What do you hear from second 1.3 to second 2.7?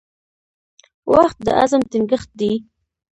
د عزم ټینګښت دی.